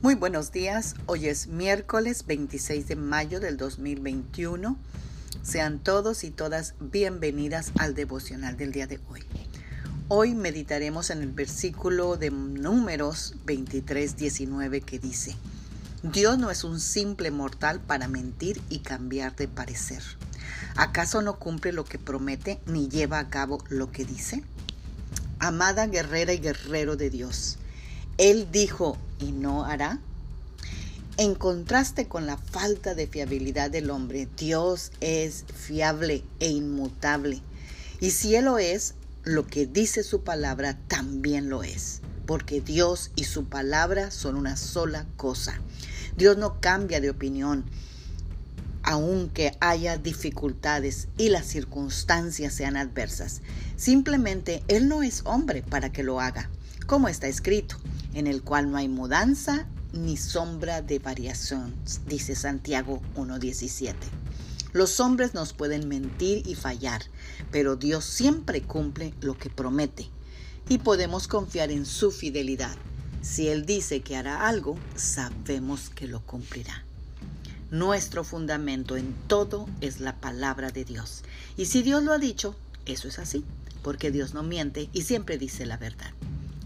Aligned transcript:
Muy 0.00 0.14
buenos 0.14 0.52
días, 0.52 0.94
hoy 1.06 1.26
es 1.26 1.48
miércoles 1.48 2.24
26 2.24 2.86
de 2.86 2.94
mayo 2.94 3.40
del 3.40 3.56
2021. 3.56 4.78
Sean 5.42 5.80
todos 5.80 6.22
y 6.22 6.30
todas 6.30 6.74
bienvenidas 6.78 7.72
al 7.80 7.96
devocional 7.96 8.56
del 8.56 8.70
día 8.70 8.86
de 8.86 9.00
hoy. 9.08 9.24
Hoy 10.06 10.36
meditaremos 10.36 11.10
en 11.10 11.22
el 11.22 11.32
versículo 11.32 12.16
de 12.16 12.30
números 12.30 13.34
23, 13.44 14.16
19 14.16 14.82
que 14.82 15.00
dice, 15.00 15.34
Dios 16.04 16.38
no 16.38 16.52
es 16.52 16.62
un 16.62 16.78
simple 16.78 17.32
mortal 17.32 17.80
para 17.80 18.06
mentir 18.06 18.62
y 18.68 18.78
cambiar 18.78 19.34
de 19.34 19.48
parecer. 19.48 20.04
¿Acaso 20.76 21.22
no 21.22 21.40
cumple 21.40 21.72
lo 21.72 21.84
que 21.84 21.98
promete 21.98 22.60
ni 22.66 22.88
lleva 22.88 23.18
a 23.18 23.30
cabo 23.30 23.64
lo 23.68 23.90
que 23.90 24.04
dice? 24.04 24.44
Amada 25.40 25.88
guerrera 25.88 26.32
y 26.32 26.38
guerrero 26.38 26.94
de 26.94 27.10
Dios, 27.10 27.58
Él 28.18 28.48
dijo, 28.50 28.98
y 29.20 29.30
no 29.30 29.64
hará? 29.64 30.00
En 31.18 31.36
contraste 31.36 32.08
con 32.08 32.26
la 32.26 32.36
falta 32.36 32.96
de 32.96 33.06
fiabilidad 33.06 33.70
del 33.70 33.90
hombre, 33.90 34.28
Dios 34.36 34.90
es 35.00 35.44
fiable 35.54 36.24
e 36.40 36.48
inmutable. 36.48 37.40
Y 38.00 38.10
si 38.10 38.34
Él 38.34 38.46
lo 38.46 38.58
es, 38.58 38.94
lo 39.22 39.46
que 39.46 39.66
dice 39.66 40.02
su 40.02 40.22
palabra 40.22 40.76
también 40.88 41.48
lo 41.48 41.62
es, 41.62 42.00
porque 42.26 42.60
Dios 42.60 43.12
y 43.14 43.22
su 43.22 43.44
palabra 43.44 44.10
son 44.10 44.34
una 44.34 44.56
sola 44.56 45.06
cosa. 45.16 45.60
Dios 46.16 46.36
no 46.38 46.60
cambia 46.60 47.00
de 47.00 47.10
opinión, 47.10 47.64
aunque 48.82 49.56
haya 49.60 49.96
dificultades 49.96 51.06
y 51.18 51.28
las 51.28 51.46
circunstancias 51.46 52.52
sean 52.52 52.76
adversas. 52.76 53.42
Simplemente 53.76 54.64
Él 54.66 54.88
no 54.88 55.04
es 55.04 55.22
hombre 55.24 55.62
para 55.62 55.92
que 55.92 56.02
lo 56.02 56.20
haga, 56.20 56.50
como 56.88 57.08
está 57.08 57.28
escrito 57.28 57.76
en 58.18 58.26
el 58.26 58.42
cual 58.42 58.72
no 58.72 58.78
hay 58.78 58.88
mudanza 58.88 59.68
ni 59.92 60.16
sombra 60.16 60.82
de 60.82 60.98
variación, 60.98 61.72
dice 62.06 62.34
Santiago 62.34 63.00
1.17. 63.14 63.94
Los 64.72 64.98
hombres 64.98 65.34
nos 65.34 65.52
pueden 65.52 65.86
mentir 65.86 66.44
y 66.46 66.56
fallar, 66.56 67.02
pero 67.52 67.76
Dios 67.76 68.04
siempre 68.04 68.60
cumple 68.62 69.14
lo 69.20 69.38
que 69.38 69.50
promete 69.50 70.10
y 70.68 70.78
podemos 70.78 71.28
confiar 71.28 71.70
en 71.70 71.86
su 71.86 72.10
fidelidad. 72.10 72.76
Si 73.22 73.48
Él 73.48 73.66
dice 73.66 74.00
que 74.00 74.16
hará 74.16 74.48
algo, 74.48 74.76
sabemos 74.96 75.88
que 75.88 76.08
lo 76.08 76.20
cumplirá. 76.20 76.84
Nuestro 77.70 78.24
fundamento 78.24 78.96
en 78.96 79.14
todo 79.28 79.68
es 79.80 80.00
la 80.00 80.16
palabra 80.16 80.70
de 80.72 80.84
Dios. 80.84 81.22
Y 81.56 81.66
si 81.66 81.82
Dios 81.82 82.02
lo 82.02 82.12
ha 82.12 82.18
dicho, 82.18 82.56
eso 82.84 83.06
es 83.06 83.20
así, 83.20 83.44
porque 83.82 84.10
Dios 84.10 84.34
no 84.34 84.42
miente 84.42 84.88
y 84.92 85.02
siempre 85.02 85.38
dice 85.38 85.66
la 85.66 85.76
verdad. 85.76 86.10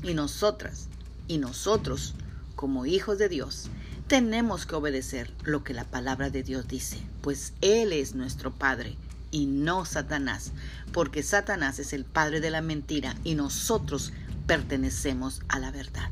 Y 0.03 0.15
nosotras 0.15 0.89
y 1.28 1.39
nosotros, 1.39 2.15
como 2.56 2.87
hijos 2.87 3.19
de 3.19 3.28
Dios, 3.28 3.69
tenemos 4.06 4.67
que 4.67 4.75
obedecer 4.75 5.33
lo 5.42 5.64
que 5.64 5.75
la 5.75 5.84
palabra 5.84 6.31
de 6.31 6.42
Dios 6.42 6.69
dice, 6.69 6.98
pues 7.23 7.55
Él 7.61 7.92
es 7.92 8.14
nuestro 8.14 8.53
Padre 8.53 8.97
y 9.33 9.47
no 9.47 9.84
Satanás, 9.84 10.53
porque 10.92 11.23
Satanás 11.23 11.79
es 11.79 11.92
el 11.92 12.05
padre 12.05 12.41
de 12.41 12.51
la 12.51 12.61
mentira 12.61 13.17
y 13.25 13.34
nosotros 13.34 14.12
pertenecemos 14.47 15.41
a 15.48 15.59
la 15.59 15.73
verdad. 15.73 16.11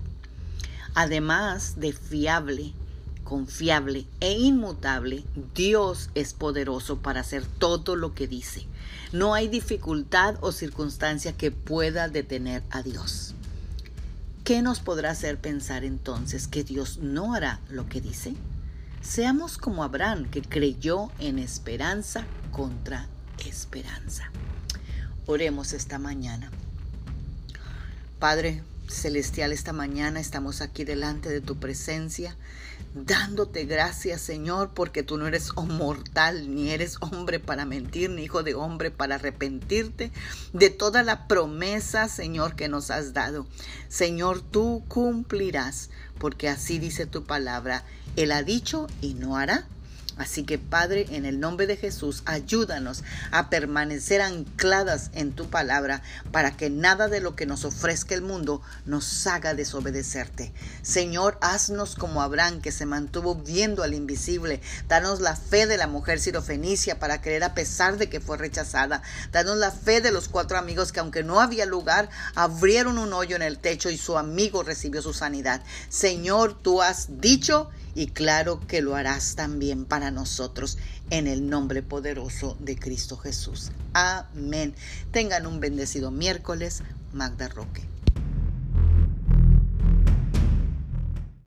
Además 0.95 1.79
de 1.79 1.93
fiable, 1.93 2.73
confiable 3.23 4.07
e 4.19 4.33
inmutable, 4.33 5.23
Dios 5.55 6.11
es 6.15 6.33
poderoso 6.33 6.99
para 6.99 7.21
hacer 7.21 7.45
todo 7.47 7.95
lo 7.95 8.15
que 8.15 8.27
dice. 8.27 8.67
No 9.13 9.35
hay 9.35 9.47
dificultad 9.49 10.37
o 10.41 10.51
circunstancia 10.51 11.37
que 11.37 11.51
pueda 11.51 12.09
detener 12.09 12.63
a 12.71 12.83
Dios. 12.83 13.35
¿Qué 14.51 14.63
nos 14.63 14.81
podrá 14.81 15.11
hacer 15.13 15.39
pensar 15.39 15.85
entonces 15.85 16.49
que 16.49 16.65
Dios 16.65 16.99
no 16.99 17.35
hará 17.35 17.61
lo 17.69 17.89
que 17.89 18.01
dice? 18.01 18.35
Seamos 19.01 19.57
como 19.57 19.85
Abraham, 19.85 20.29
que 20.29 20.43
creyó 20.43 21.13
en 21.21 21.39
esperanza 21.39 22.25
contra 22.51 23.07
esperanza. 23.47 24.25
Oremos 25.25 25.73
esta 25.73 26.01
mañana. 26.01 26.51
Padre, 28.19 28.65
celestial 28.91 29.53
esta 29.53 29.73
mañana 29.73 30.21
estamos 30.21 30.61
aquí 30.61 30.85
delante 30.85 31.29
de 31.29 31.41
tu 31.41 31.59
presencia, 31.59 32.37
dándote 32.95 33.65
gracias 33.65 34.21
Señor, 34.21 34.73
porque 34.75 35.03
tú 35.03 35.17
no 35.17 35.27
eres 35.27 35.55
mortal, 35.57 36.55
ni 36.55 36.71
eres 36.71 36.97
hombre 37.01 37.41
para 37.41 37.65
mentir, 37.65 38.11
ni 38.11 38.25
hijo 38.25 38.43
de 38.43 38.55
hombre 38.55 38.91
para 38.91 39.17
arrepentirte 39.17 40.11
de 40.53 40.71
toda 40.71 41.03
la 41.03 41.27
promesa 41.29 42.09
Señor 42.09 42.57
que 42.57 42.69
nos 42.69 42.91
has 42.91 43.13
dado. 43.13 43.47
Señor, 43.89 44.43
tú 44.43 44.85
cumplirás, 44.89 45.91
porque 46.19 46.49
así 46.49 46.79
dice 46.79 47.07
tu 47.07 47.25
palabra. 47.25 47.85
Él 48.17 48.33
ha 48.33 48.43
dicho 48.43 48.87
y 49.01 49.15
no 49.15 49.37
hará. 49.37 49.67
Así 50.21 50.45
que 50.45 50.59
Padre, 50.59 51.07
en 51.13 51.25
el 51.25 51.41
nombre 51.41 51.67
de 51.67 51.79
Jesús, 51.79 52.23
ayúdanos 52.27 53.05
a 53.31 53.49
permanecer 53.49 54.21
ancladas 54.21 55.11
en 55.15 55.33
tu 55.33 55.49
palabra 55.49 56.03
para 56.31 56.59
que 56.59 56.69
nada 56.69 57.09
de 57.09 57.23
lo 57.23 57.35
que 57.35 57.47
nos 57.47 57.65
ofrezca 57.65 58.15
el 58.15 58.21
mundo 58.21 58.61
nos 58.85 59.27
haga 59.27 59.55
desobedecerte. 59.55 60.53
Señor, 60.83 61.39
haznos 61.41 61.95
como 61.95 62.21
Abraham 62.21 62.61
que 62.61 62.71
se 62.71 62.85
mantuvo 62.85 63.35
viendo 63.35 63.83
al 63.83 63.95
invisible. 63.95 64.61
Danos 64.89 65.21
la 65.21 65.37
fe 65.37 65.67
de 65.67 65.79
la 65.79 65.87
mujer 65.87 66.21
sirofenicia 66.21 66.99
para 66.99 67.23
creer 67.23 67.43
a 67.43 67.55
pesar 67.55 67.97
de 67.97 68.11
que 68.11 68.21
fue 68.21 68.37
rechazada. 68.37 69.01
Danos 69.33 69.57
la 69.57 69.71
fe 69.71 70.03
de 70.03 70.13
los 70.13 70.29
cuatro 70.29 70.59
amigos 70.59 70.93
que 70.93 71.01
aunque 71.01 71.23
no 71.23 71.41
había 71.41 71.65
lugar, 71.65 72.11
abrieron 72.35 72.99
un 72.99 73.15
hoyo 73.15 73.37
en 73.37 73.43
el 73.43 73.59
techo 73.59 73.89
y 73.89 73.97
su 73.97 74.19
amigo 74.19 74.65
recibió 74.65 75.01
su 75.01 75.15
sanidad. 75.15 75.63
Señor, 75.89 76.61
tú 76.61 76.83
has 76.83 77.23
dicho 77.23 77.71
y 77.95 78.09
claro 78.09 78.61
que 78.67 78.83
lo 78.83 78.95
harás 78.97 79.35
también 79.35 79.85
para 79.85 80.11
nosotros 80.11 80.79
en 81.11 81.27
el 81.27 81.49
nombre 81.49 81.83
poderoso 81.83 82.57
de 82.61 82.77
Cristo 82.77 83.17
Jesús. 83.17 83.73
Amén. 83.93 84.75
Tengan 85.11 85.47
un 85.47 85.61
bendecido 85.61 86.11
miércoles, 86.11 86.83
Magda 87.13 87.49
Roque. 87.49 87.83